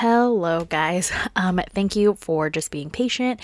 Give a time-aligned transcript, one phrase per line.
[0.00, 1.10] Hello, guys.
[1.36, 3.38] Um, thank you for just being patient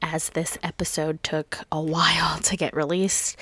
[0.00, 3.36] as this episode took a while to get released.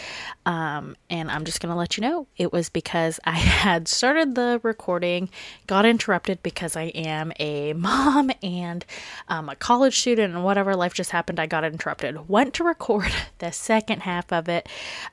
[0.46, 4.34] Um, and I'm just going to let you know it was because I had started
[4.34, 5.28] the recording,
[5.66, 8.84] got interrupted because I am a mom and
[9.28, 12.30] um, a college student, and whatever life just happened, I got interrupted.
[12.30, 14.68] Went to record the second half of it,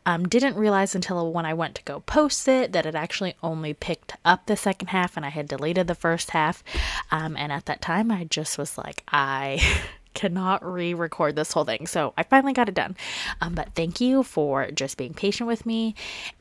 [0.06, 3.74] um, didn't realize until when I went to go post it that it actually only
[3.74, 6.64] picked up the second half and I had deleted the first half.
[7.12, 9.62] Um, and at that time, I just was like, I
[10.16, 11.86] cannot re record this whole thing.
[11.86, 12.98] So I finally got it done.
[13.40, 15.94] Um, but thank you for just being patient with me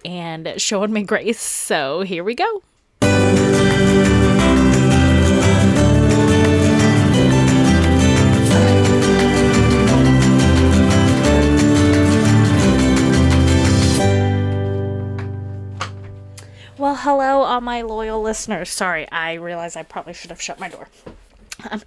[0.02, 1.40] and showing me grace.
[1.40, 3.63] So here we go.
[16.94, 18.70] Well, hello, all my loyal listeners.
[18.70, 20.86] Sorry, I realize I probably should have shut my door.
[21.68, 21.82] Um,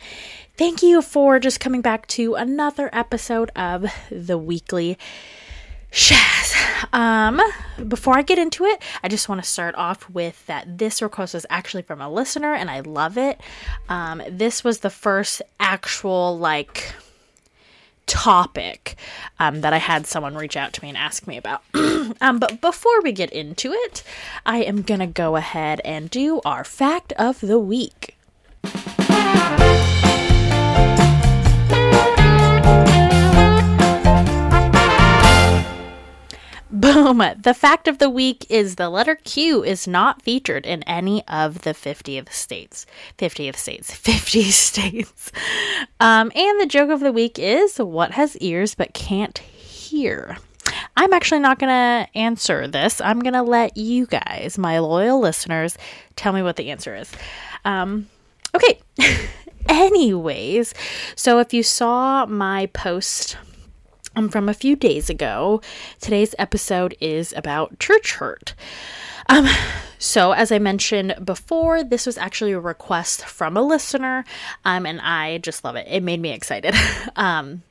[0.57, 4.97] thank you for just coming back to another episode of the weekly
[5.94, 6.53] Shaz.
[6.91, 7.41] Um,
[7.88, 11.35] before I get into it, I just want to start off with that this request
[11.35, 13.39] was actually from a listener, and I love it.
[13.88, 16.94] Um, this was the first actual like
[18.08, 18.95] topic
[19.39, 21.61] um, that I had someone reach out to me and ask me about.
[22.22, 24.03] um, but before we get into it,
[24.45, 28.16] I am going to go ahead and do our fact of the week.
[36.93, 37.21] Boom!
[37.38, 41.63] The fact of the week is the letter Q is not featured in any of
[41.63, 42.85] the 50th states.
[43.17, 43.94] 50th states.
[43.94, 45.33] 50 states.
[45.99, 50.38] Um, and the joke of the week is what has ears but can't hear?
[50.95, 53.01] I'm actually not going to answer this.
[53.01, 55.77] I'm going to let you guys, my loyal listeners,
[56.16, 57.11] tell me what the answer is.
[57.66, 58.07] Um,
[58.55, 58.79] okay.
[59.67, 60.73] Anyways,
[61.17, 63.35] so if you saw my post
[64.17, 65.61] um, from a few days ago.
[66.01, 68.55] Today's episode is about church hurt.
[69.29, 69.47] Um,
[70.00, 74.25] so, as I mentioned before, this was actually a request from a listener,
[74.66, 75.88] um, and I just love it.
[75.89, 76.73] It made me excited.
[77.16, 77.61] um,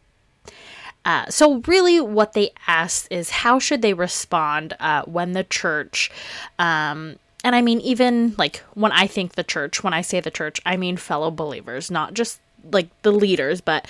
[1.05, 6.11] uh, so, really, what they asked is how should they respond uh, when the church,
[6.59, 10.31] um, and I mean, even like when I think the church, when I say the
[10.31, 12.41] church, I mean fellow believers, not just
[12.71, 13.87] like the leaders, but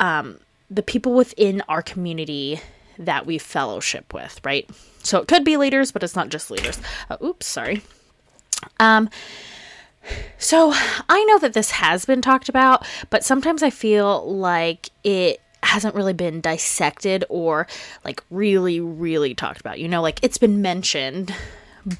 [0.00, 2.60] um, the people within our community
[2.98, 4.68] that we fellowship with, right?
[5.02, 6.80] So it could be leaders, but it's not just leaders.
[7.10, 7.82] Uh, oops, sorry.
[8.80, 9.10] Um,
[10.38, 10.72] so
[11.08, 15.94] I know that this has been talked about, but sometimes I feel like it hasn't
[15.94, 17.66] really been dissected or
[18.04, 19.78] like really, really talked about.
[19.78, 21.34] You know, like it's been mentioned,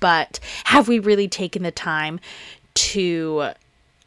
[0.00, 2.20] but have we really taken the time
[2.74, 3.50] to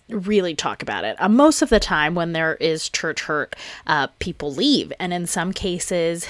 [0.09, 1.15] really talk about it.
[1.19, 3.55] Uh, most of the time, when there is church hurt,
[3.87, 6.27] uh, people leave, and in some cases,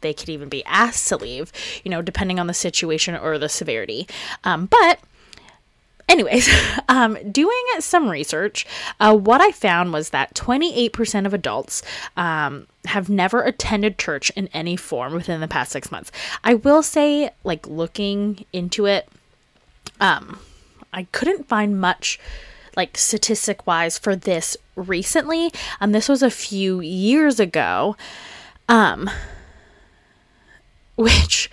[0.00, 1.52] they could even be asked to leave,
[1.84, 4.06] you know, depending on the situation or the severity.
[4.44, 4.98] Um, but
[6.08, 6.48] anyways,
[6.88, 8.66] um, doing some research,
[9.00, 11.82] uh, what I found was that 28% of adults
[12.16, 16.12] um, have never attended church in any form within the past six months.
[16.44, 19.08] I will say, like, looking into it,
[20.00, 20.40] um,
[20.92, 22.18] I couldn't find much
[22.76, 25.52] like statistic wise for this recently.
[25.80, 27.96] Um, this was a few years ago.
[28.68, 29.10] Um,
[30.96, 31.50] which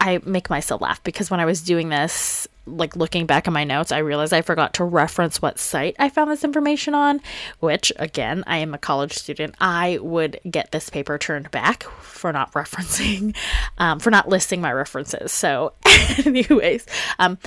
[0.00, 3.64] I make myself laugh because when I was doing this, like looking back at my
[3.64, 7.20] notes, I realized I forgot to reference what site I found this information on,
[7.60, 9.54] which again, I am a college student.
[9.60, 13.36] I would get this paper turned back for not referencing,
[13.78, 15.32] um, for not listing my references.
[15.32, 15.74] So,
[16.24, 16.86] anyways,
[17.18, 17.38] um,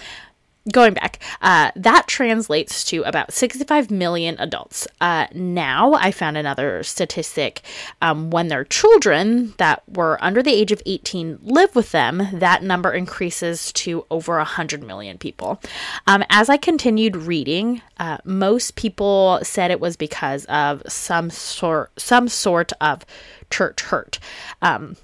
[0.71, 4.87] going back, uh, that translates to about 65 million adults.
[5.01, 7.61] Uh, now, I found another statistic
[8.01, 12.63] um, when their children that were under the age of 18 live with them, that
[12.63, 15.61] number increases to over 100 million people.
[16.07, 21.91] Um, as I continued reading, uh, most people said it was because of some sort,
[21.99, 23.05] some sort of
[23.49, 24.19] church hurt.
[24.61, 24.95] Um,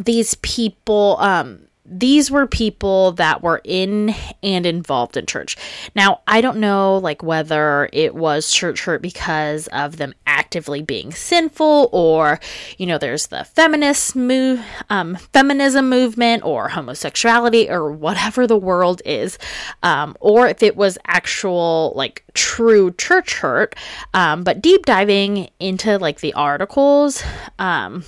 [0.00, 5.56] these people, um, these were people that were in and involved in church.
[5.96, 11.12] Now, I don't know like whether it was church hurt because of them actively being
[11.12, 12.40] sinful or
[12.78, 19.02] you know there's the feminist move um, feminism movement or homosexuality or whatever the world
[19.04, 19.38] is
[19.82, 23.74] um, or if it was actual like true church hurt
[24.14, 27.22] um, but deep diving into like the articles
[27.58, 28.04] um,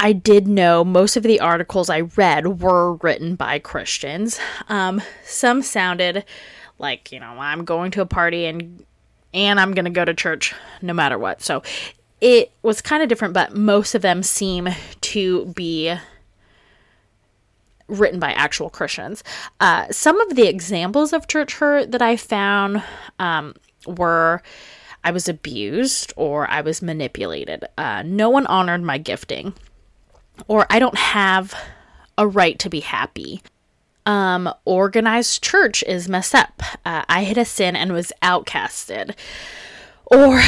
[0.00, 4.38] I did know most of the articles I read were written by Christians.
[4.68, 6.24] Um, some sounded
[6.78, 8.84] Like, you know, I'm going to a party and
[9.34, 11.42] and I'm going to go to church no matter what.
[11.42, 11.62] So
[12.20, 14.68] it was kind of different, but most of them seem
[15.02, 15.94] to be
[17.88, 19.22] written by actual Christians.
[19.60, 22.82] Uh, some of the examples of church hurt that I found
[23.18, 23.54] um,
[23.86, 24.42] were
[25.04, 27.64] I was abused or I was manipulated.
[27.76, 29.54] Uh, no one honored my gifting,
[30.46, 31.54] or I don't have
[32.16, 33.42] a right to be happy.
[34.06, 36.62] Um, organized church is messed up.
[36.84, 39.14] Uh, I hid a sin and was outcasted.
[40.06, 40.40] Or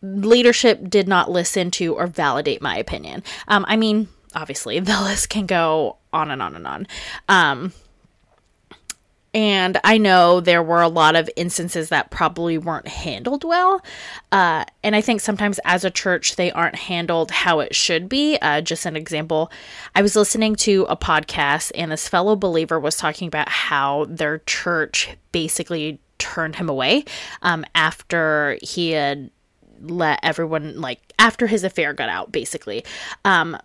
[0.00, 3.22] leadership did not listen to or validate my opinion.
[3.48, 6.86] Um, I mean, obviously, the list can go on and on and on.
[7.28, 7.72] Um,
[9.34, 13.82] and I know there were a lot of instances that probably weren't handled well.
[14.30, 18.36] Uh, and I think sometimes as a church, they aren't handled how it should be.
[18.42, 19.50] Uh, just an example
[19.94, 24.38] I was listening to a podcast, and this fellow believer was talking about how their
[24.40, 27.04] church basically turned him away
[27.40, 29.30] um, after he had
[29.80, 32.84] let everyone, like, after his affair got out, basically.
[33.24, 33.56] Um,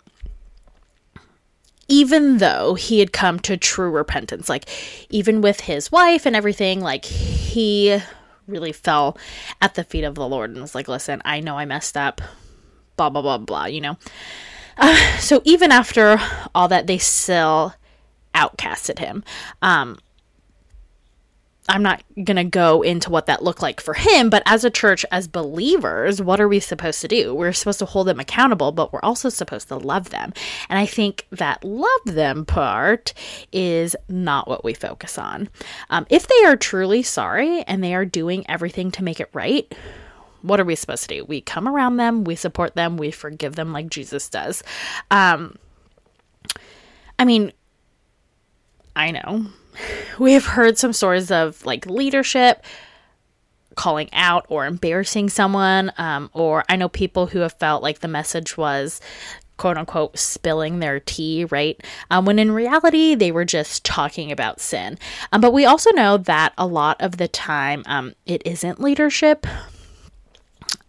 [1.88, 4.68] even though he had come to true repentance like
[5.10, 8.00] even with his wife and everything like he
[8.48, 9.18] really fell
[9.62, 12.22] at the feet of the lord and was like listen i know i messed up
[12.98, 13.98] blah blah blah blah you know?
[14.78, 16.20] Uh, so even after
[16.54, 17.74] all that they still
[18.36, 19.24] outcasted him.
[19.62, 19.98] Um
[21.70, 24.70] I'm not going to go into what that looked like for him, but as a
[24.70, 27.36] church, as believers, what are we supposed to do?
[27.36, 30.32] We're supposed to hold them accountable, but we're also supposed to love them.
[30.70, 33.14] And I think that love them part
[33.52, 35.50] is not what we focus on.
[35.90, 39.74] Um, if they are truly sorry and they are doing everything to make it right,
[40.44, 41.26] what are we supposed to do?
[41.26, 44.64] We come around them, we support them, we forgive them like Jesus does.
[45.12, 45.58] Um,
[47.20, 47.52] I mean,
[48.96, 49.48] I know
[50.20, 52.64] we have heard some stories of like leadership
[53.76, 58.08] calling out or embarrassing someone um, or i know people who have felt like the
[58.08, 59.00] message was
[59.58, 61.82] quote unquote spilling their tea right?
[62.10, 64.98] Um, when in reality they were just talking about sin.
[65.32, 69.46] Um, but we also know that a lot of the time um, it isn't leadership.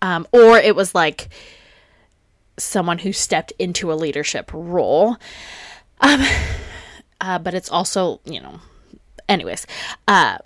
[0.00, 1.28] Um, or it was like
[2.56, 5.16] someone who stepped into a leadership role.
[6.00, 6.22] Um,
[7.20, 8.60] uh, but it's also you know
[9.28, 9.66] anyways,
[10.06, 10.38] uh,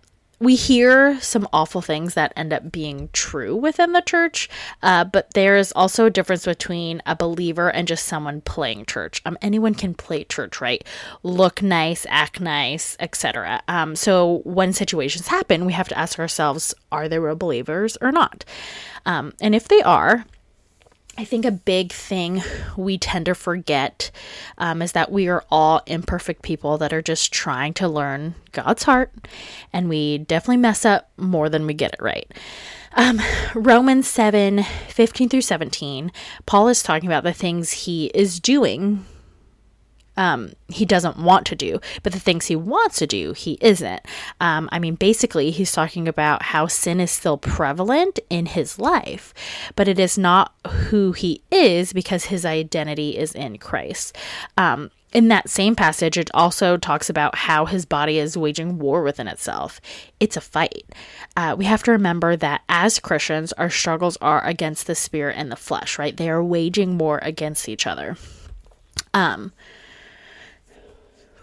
[0.43, 4.49] we hear some awful things that end up being true within the church,
[4.82, 9.23] uh, but there is also a difference between a believer and just someone playing church.
[9.25, 10.84] Um, anyone can play church, right?
[11.23, 13.62] Look nice, act nice, etc.
[13.69, 18.11] Um, so when situations happen, we have to ask ourselves: Are they real believers or
[18.11, 18.44] not?
[19.06, 20.25] Um, and if they are,
[21.19, 22.43] I think a big thing
[22.75, 24.11] we tend to forget
[24.56, 28.85] um, is that we are all imperfect people that are just trying to learn God's
[28.85, 29.12] heart,
[29.73, 32.31] and we definitely mess up more than we get it right.
[32.94, 33.20] Um,
[33.55, 36.12] Romans 7 15 through 17,
[36.47, 39.05] Paul is talking about the things he is doing
[40.17, 44.00] um, he doesn't want to do, but the things he wants to do, he isn't.
[44.41, 49.32] Um, I mean, basically, he's talking about how sin is still prevalent in his life,
[49.76, 54.17] but it is not who he is because his identity is in Christ.
[54.56, 59.03] Um, in that same passage, it also talks about how his body is waging war
[59.03, 59.81] within itself.
[60.20, 60.87] It's a fight.
[61.37, 65.52] Uh, we have to remember that as Christians, our struggles are against the spirit and
[65.52, 66.16] the flesh, right?
[66.16, 68.16] They are waging war against each other.
[69.12, 69.52] Um,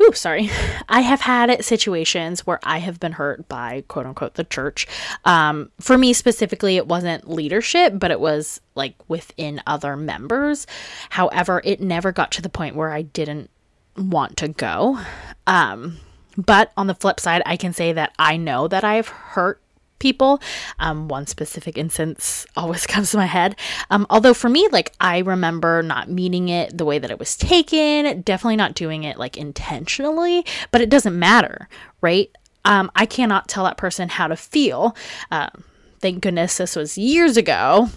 [0.01, 0.49] Ooh, sorry.
[0.89, 4.87] I have had situations where I have been hurt by quote unquote the church.
[5.25, 10.67] Um, for me specifically, it wasn't leadership, but it was like within other members.
[11.09, 13.49] However, it never got to the point where I didn't
[13.97, 14.99] want to go.
[15.45, 15.97] Um,
[16.37, 19.61] but on the flip side, I can say that I know that I've hurt
[19.99, 20.41] people.
[20.79, 23.55] Um, one specific instance always comes to my head.
[23.89, 27.35] Um, although for me, like I remember not meaning it the way that it was
[27.35, 31.69] taken, definitely not doing it like intentionally, but it doesn't matter,
[32.01, 32.29] right?
[32.65, 34.95] Um, I cannot tell that person how to feel.
[35.31, 35.49] Uh,
[35.99, 37.89] thank goodness this was years ago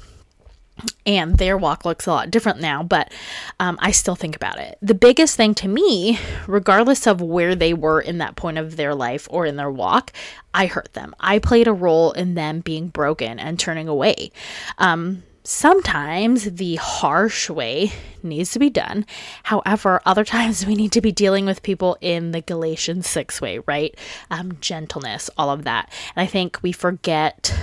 [1.07, 3.12] and their walk looks a lot different now, but
[3.61, 4.79] um, I still think about it.
[4.83, 8.95] The biggest thing to me, regardless of where they were in that point of their
[8.95, 10.12] life or in their walk,
[10.55, 11.15] I hurt them.
[11.21, 14.33] I played a role in them being broken and turning away.
[14.79, 19.07] Um, sometimes the harsh way needs to be done.
[19.45, 23.59] However, other times we need to be dealing with people in the Galatians 6 way,
[23.67, 23.95] right?
[24.31, 25.91] Um, gentleness, all of that.
[26.15, 27.55] And I think we forget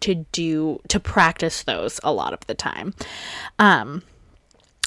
[0.00, 2.94] to do to practice those a lot of the time.
[3.58, 4.02] Um,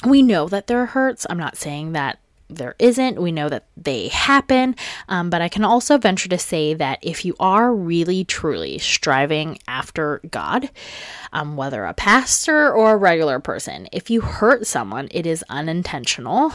[0.06, 1.26] we know that there are hurts.
[1.28, 2.18] I'm not saying that
[2.48, 3.20] there isn't.
[3.20, 4.76] We know that they happen.
[5.08, 9.58] Um, but I can also venture to say that if you are really, truly striving
[9.66, 10.70] after God,
[11.32, 16.52] um, whether a pastor or a regular person, if you hurt someone, it is unintentional.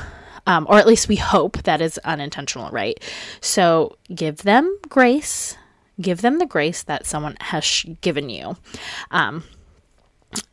[0.47, 2.99] Um, or at least we hope that is unintentional, right?
[3.41, 5.57] So give them grace,
[6.01, 8.57] give them the grace that someone has sh- given you.
[9.11, 9.43] Um,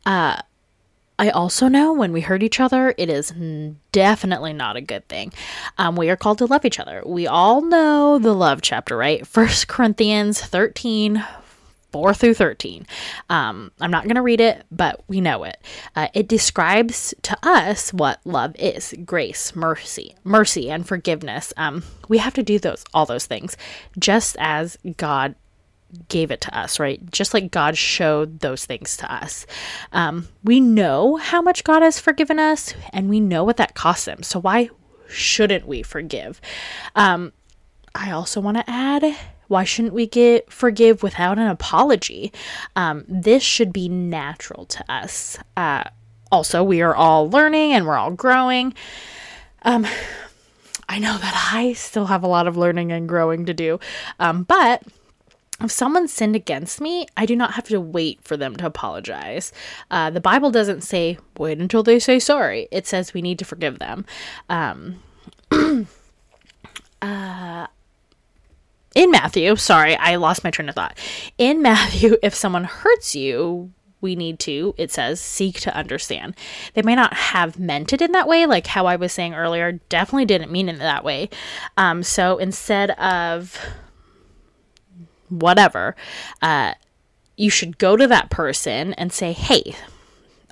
[0.05, 0.41] uh,
[1.19, 3.33] I also know when we hurt each other, it is
[3.91, 5.33] definitely not a good thing.
[5.77, 7.01] Um, we are called to love each other.
[7.05, 9.25] We all know the love chapter, right?
[9.25, 11.23] First Corinthians 13,
[11.97, 12.85] 4 through 13.
[13.27, 15.57] Um, I'm not going to read it, but we know it.
[15.95, 21.53] Uh, it describes to us what love is grace, mercy, mercy, and forgiveness.
[21.57, 23.57] Um, we have to do those, all those things,
[23.97, 25.33] just as God
[26.07, 27.03] gave it to us, right?
[27.11, 29.47] Just like God showed those things to us.
[29.91, 34.07] Um, we know how much God has forgiven us, and we know what that costs
[34.07, 34.21] Him.
[34.21, 34.69] So why
[35.09, 36.39] shouldn't we forgive?
[36.95, 37.33] Um,
[37.95, 39.17] I also want to add.
[39.47, 42.31] Why shouldn't we get forgive without an apology?
[42.75, 45.37] Um, this should be natural to us.
[45.55, 45.83] Uh,
[46.31, 48.73] also, we are all learning and we're all growing.
[49.63, 49.85] Um,
[50.89, 53.79] I know that I still have a lot of learning and growing to do,
[54.19, 54.83] um, but
[55.61, 59.51] if someone sinned against me, I do not have to wait for them to apologize.
[59.89, 62.67] Uh, the Bible doesn't say wait until they say sorry.
[62.71, 64.05] It says we need to forgive them.
[64.49, 65.01] Um,
[67.01, 67.67] uh,
[68.95, 70.97] in Matthew, sorry, I lost my train of thought.
[71.37, 76.35] In Matthew, if someone hurts you, we need to, it says, seek to understand.
[76.73, 79.73] They may not have meant it in that way, like how I was saying earlier,
[79.89, 81.29] definitely didn't mean it that way.
[81.77, 83.59] Um, so instead of
[85.29, 85.95] whatever,
[86.41, 86.73] uh,
[87.35, 89.75] you should go to that person and say, hey,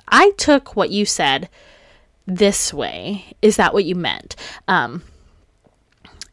[0.08, 1.48] I took what you said
[2.26, 3.36] this way.
[3.42, 4.34] Is that what you meant?
[4.66, 5.02] Um,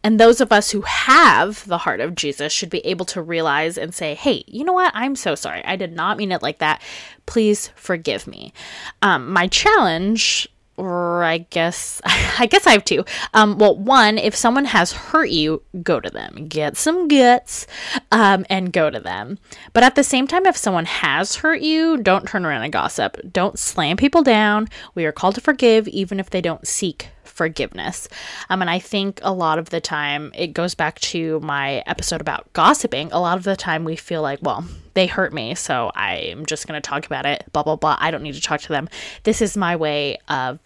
[0.04, 3.78] and those of us who have the heart of Jesus should be able to realize
[3.78, 4.92] and say, hey, you know what?
[4.94, 5.64] I'm so sorry.
[5.66, 6.82] I did not mean it like that.
[7.26, 8.54] Please forgive me.
[9.02, 13.06] Um, my challenge or I guess I guess I have two.
[13.34, 17.68] Um, well, one, if someone has hurt you, go to them, get some guts,
[18.12, 19.38] um, and go to them.
[19.74, 23.18] But at the same time, if someone has hurt you, don't turn around and gossip.
[23.32, 24.68] Don't slam people down.
[24.96, 28.08] We are called to forgive, even if they don't seek forgiveness.
[28.50, 32.22] Um, and I think a lot of the time it goes back to my episode
[32.22, 33.12] about gossiping.
[33.12, 36.68] A lot of the time we feel like, well, they hurt me, so I'm just
[36.68, 37.98] going to talk about it, blah, blah, blah.
[38.00, 38.88] I don't need to talk to them.
[39.24, 40.60] This is my way of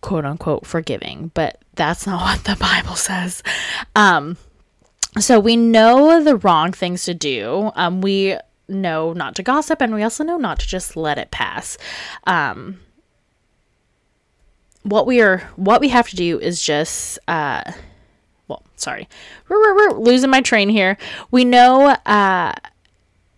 [0.00, 3.42] quote unquote forgiving, but that's not what the Bible says.
[3.94, 4.36] Um,
[5.18, 7.72] so we know the wrong things to do.
[7.74, 8.36] Um, we
[8.68, 11.78] know not to gossip, and we also know not to just let it pass.
[12.26, 12.80] Um,
[14.82, 17.62] what we are what we have to do is just uh
[18.46, 19.08] well sorry
[19.48, 20.96] we're losing my train here
[21.30, 22.52] we know uh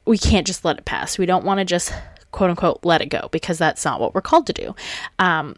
[0.05, 1.93] we can't just let it pass we don't want to just
[2.31, 4.75] quote unquote let it go because that's not what we're called to do
[5.19, 5.57] um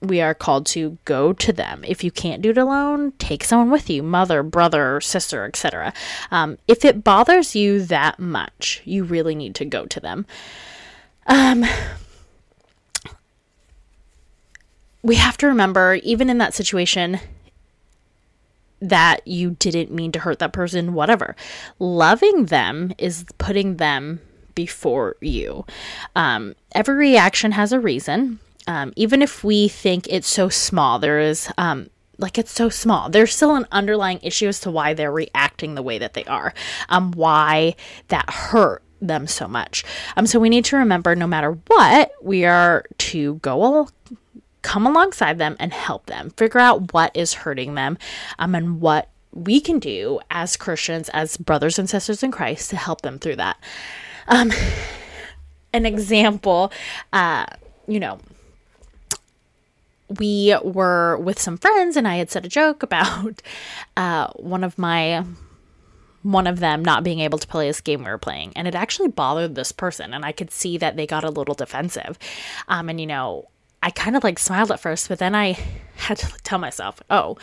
[0.00, 1.82] we are called to go to them.
[1.86, 5.92] If you can't do it alone, take someone with you mother, brother, sister, etc.
[6.30, 10.26] Um, if it bothers you that much, you really need to go to them.
[11.26, 11.64] Um,
[15.06, 17.20] we have to remember, even in that situation,
[18.80, 21.36] that you didn't mean to hurt that person, whatever.
[21.78, 24.20] Loving them is putting them
[24.56, 25.64] before you.
[26.16, 28.40] Um, every reaction has a reason.
[28.66, 33.08] Um, even if we think it's so small, there is, um, like, it's so small.
[33.08, 36.52] There's still an underlying issue as to why they're reacting the way that they are,
[36.88, 37.76] um, why
[38.08, 39.84] that hurt them so much.
[40.16, 43.88] Um, so we need to remember no matter what, we are to go
[44.66, 47.96] come alongside them and help them figure out what is hurting them
[48.40, 52.76] um, and what we can do as Christians, as brothers and sisters in Christ, to
[52.76, 53.58] help them through that.
[54.26, 54.50] Um,
[55.72, 56.72] an example,
[57.12, 57.46] uh,
[57.86, 58.18] you know,
[60.18, 63.42] we were with some friends, and I had said a joke about
[63.96, 65.24] uh, one of my
[66.22, 68.74] one of them not being able to play this game we were playing, and it
[68.74, 72.18] actually bothered this person, and I could see that they got a little defensive.
[72.66, 73.46] Um, and you know,
[73.82, 75.58] I kind of like smiled at first, but then I
[75.96, 77.36] had to tell myself, oh,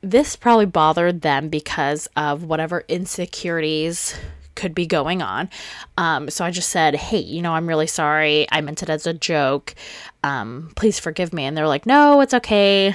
[0.00, 4.14] this probably bothered them because of whatever insecurities
[4.54, 5.48] could be going on.
[5.96, 8.46] Um, so I just said, hey, you know, I'm really sorry.
[8.52, 9.74] I meant it as a joke.
[10.22, 11.44] Um, please forgive me.
[11.44, 12.94] And they're like, no, it's okay.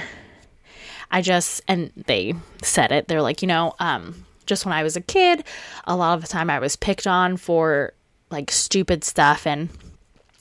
[1.10, 3.08] I just, and they said it.
[3.08, 5.44] They're like, you know, um, just when I was a kid,
[5.84, 7.92] a lot of the time I was picked on for
[8.30, 9.46] like stupid stuff.
[9.46, 9.68] And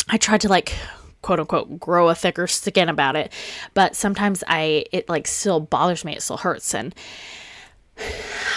[0.08, 0.76] I tried to like
[1.22, 3.32] quote unquote grow a thicker skin about it
[3.74, 6.96] but sometimes i it like still bothers me it still hurts and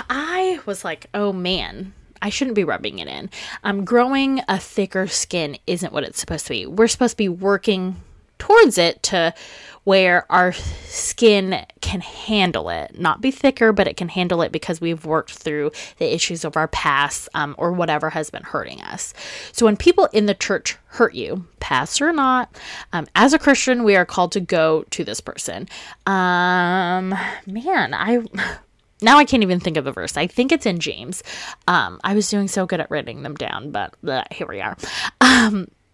[0.09, 1.93] i was like oh man
[2.25, 3.31] I shouldn't be rubbing it in.
[3.65, 6.67] I'm um, growing a thicker skin isn't what it's supposed to be.
[6.67, 7.97] We're supposed to be working
[8.43, 9.33] towards it to
[9.85, 12.99] where our skin can handle it.
[12.99, 16.57] Not be thicker, but it can handle it because we've worked through the issues of
[16.57, 19.15] our past um, or whatever has been hurting us.
[19.53, 22.57] So when people in the church hurt you, past or not,
[22.93, 25.69] um, as a Christian, we are called to go to this person.
[26.07, 27.15] Um,
[27.47, 28.23] man, I
[29.01, 30.17] now I can't even think of the verse.
[30.17, 31.23] I think it's in James.
[31.67, 34.77] Um, I was doing so good at writing them down, but uh, here we are.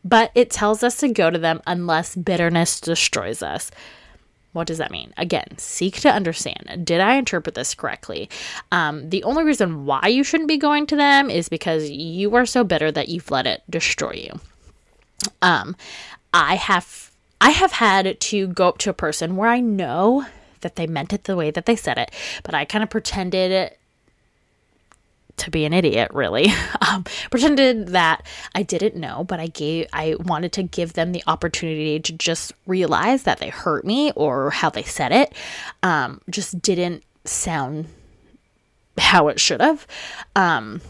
[0.04, 3.70] But it tells us to go to them unless bitterness destroys us.
[4.52, 5.12] What does that mean?
[5.16, 6.84] Again, seek to understand.
[6.84, 8.30] Did I interpret this correctly?
[8.72, 12.46] Um, the only reason why you shouldn't be going to them is because you are
[12.46, 14.40] so bitter that you've let it destroy you.
[15.42, 15.76] Um,
[16.32, 20.26] I have I have had to go up to a person where I know
[20.60, 22.10] that they meant it the way that they said it,
[22.42, 23.76] but I kind of pretended
[25.40, 26.48] to be an idiot, really.
[26.88, 31.22] Um, pretended that I didn't know, but I gave, I wanted to give them the
[31.26, 35.34] opportunity to just realize that they hurt me or how they said it
[35.82, 37.88] um, just didn't sound
[38.96, 39.86] how it should have.
[40.34, 40.80] Um,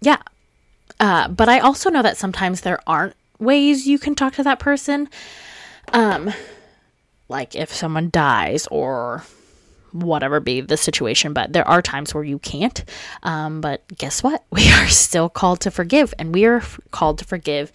[0.00, 0.22] yeah.
[0.98, 4.58] Uh, but I also know that sometimes there aren't ways you can talk to that
[4.58, 5.08] person.
[5.92, 6.32] Um,
[7.28, 9.24] like if someone dies or
[9.94, 12.84] whatever be the situation, but there are times where you can't.
[13.22, 14.44] Um, but guess what?
[14.50, 17.72] We are still called to forgive, and we are f- called to forgive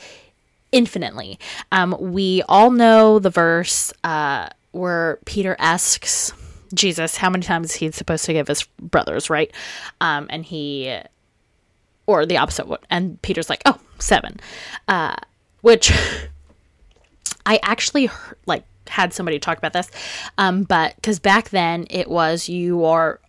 [0.72, 1.40] infinitely.
[1.72, 6.34] Um, we all know the verse uh, where Peter asks
[6.74, 9.52] Jesus how many times he's supposed to give his brothers, right?
[10.02, 11.00] Um, and he,
[12.06, 14.40] or the opposite, and Peter's like, oh, seven,
[14.88, 15.16] uh,
[15.62, 15.92] which
[17.46, 18.10] I actually
[18.46, 19.90] like had somebody talk about this.
[20.38, 23.20] Um, but because back then it was you are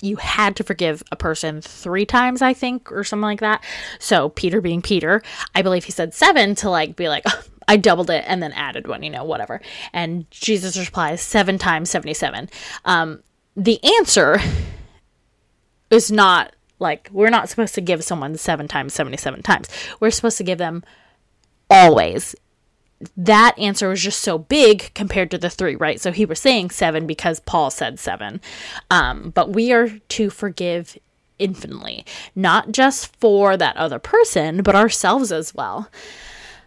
[0.00, 3.64] you had to forgive a person three times, I think, or something like that.
[3.98, 5.22] So Peter being Peter,
[5.54, 8.52] I believe he said seven to like be like, oh, I doubled it and then
[8.52, 9.60] added one, you know, whatever.
[9.92, 12.50] And Jesus replies seven times 77.
[12.84, 13.22] Um,
[13.56, 14.38] the answer
[15.90, 19.68] is not like we're not supposed to give someone seven times 77 times.
[20.00, 20.84] We're supposed to give them
[21.70, 22.34] always
[23.16, 26.00] that answer was just so big compared to the three, right?
[26.00, 28.40] So he was saying seven because Paul said seven.
[28.90, 30.96] Um, but we are to forgive
[31.38, 32.04] infinitely,
[32.34, 35.90] not just for that other person, but ourselves as well.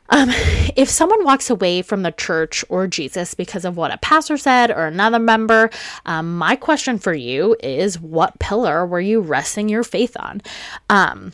[0.10, 0.30] Um,
[0.76, 4.72] if someone walks away from the church or Jesus because of what a pastor said
[4.72, 5.70] or another member,
[6.06, 10.42] um, my question for you is what pillar were you resting your faith on?
[10.90, 11.34] Um,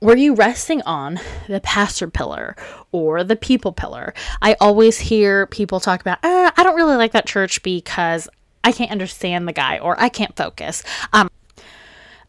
[0.00, 2.56] were you resting on the pastor pillar
[2.92, 4.14] or the people pillar?
[4.42, 8.28] I always hear people talk about, uh, I don't really like that church because
[8.62, 10.82] I can't understand the guy or I can't focus.
[11.12, 11.30] Um,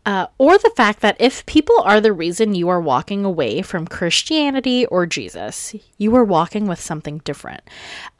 [0.05, 3.87] uh, or the fact that if people are the reason you are walking away from
[3.87, 7.61] Christianity or Jesus, you are walking with something different.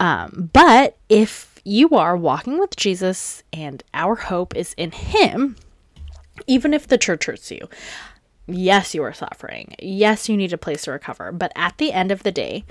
[0.00, 5.56] Um, but if you are walking with Jesus and our hope is in Him,
[6.48, 7.68] even if the church hurts you,
[8.46, 9.74] Yes, you are suffering.
[9.80, 11.32] Yes, you need a place to recover.
[11.32, 12.64] But at the end of the day,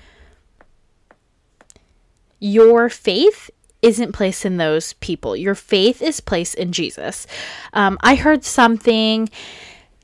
[2.40, 3.50] your faith
[3.82, 5.36] isn't placed in those people.
[5.36, 7.28] Your faith is placed in Jesus.
[7.74, 9.30] Um, I heard something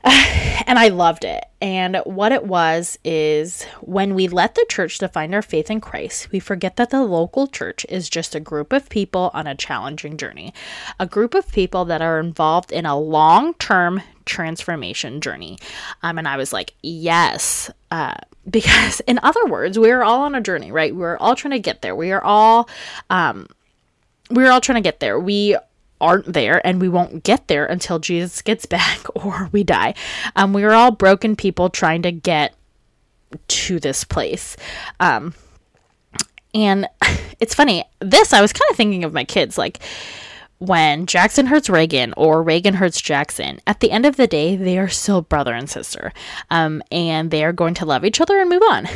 [0.66, 1.44] and I loved it.
[1.60, 6.32] And what it was is when we let the church define our faith in Christ,
[6.32, 10.16] we forget that the local church is just a group of people on a challenging
[10.16, 10.52] journey,
[10.98, 15.58] a group of people that are involved in a long term transformation journey.
[16.02, 17.70] Um, and I was like, yes.
[17.90, 18.14] Uh,
[18.50, 20.94] because, in other words, we are all on a journey, right?
[20.94, 21.94] We're all trying to get there.
[21.94, 22.68] We are all,
[23.08, 23.46] um,
[24.30, 25.20] we're all trying to get there.
[25.20, 25.56] We
[26.02, 29.94] aren't there and we won't get there until Jesus gets back or we die.
[30.36, 32.54] Um, we are all broken people trying to get
[33.48, 34.56] to this place.
[35.00, 35.34] Um,
[36.52, 36.86] and
[37.40, 39.78] it's funny, this I was kind of thinking of my kids like
[40.58, 44.78] when Jackson hurts Reagan or Reagan hurts Jackson, at the end of the day, they
[44.78, 46.12] are still brother and sister.
[46.52, 48.86] Um, and they are going to love each other and move on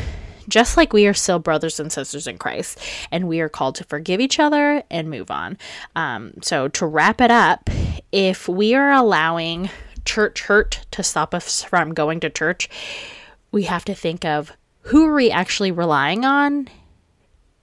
[0.48, 2.80] just like we are still brothers and sisters in Christ,
[3.10, 5.58] and we are called to forgive each other and move on.
[5.94, 7.68] Um, so, to wrap it up,
[8.12, 9.70] if we are allowing
[10.04, 12.68] church hurt to stop us from going to church,
[13.52, 16.68] we have to think of who are we actually relying on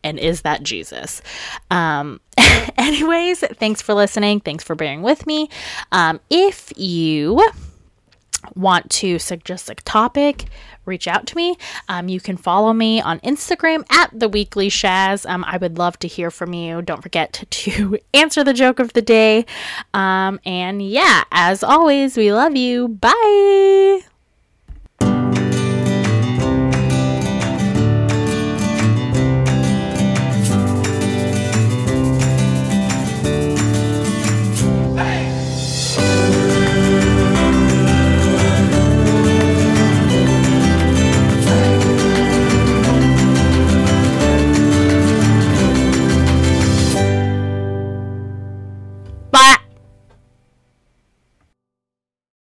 [0.04, 1.22] and is that Jesus?
[1.72, 2.20] Um,
[2.78, 4.42] anyways, thanks for listening.
[4.42, 5.50] Thanks for bearing with me.
[5.92, 7.42] Um, if you
[8.56, 10.46] want to suggest a topic,
[10.86, 11.58] reach out to me.
[11.88, 15.30] Um, you can follow me on Instagram at the Weekly Shaz.
[15.30, 16.82] Um, I would love to hear from you.
[16.82, 19.46] Don't forget to, answer the joke of the day.
[19.94, 22.88] Um, and yeah, as always, we love you.
[22.88, 24.13] Bye.